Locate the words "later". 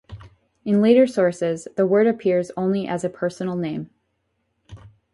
0.81-1.05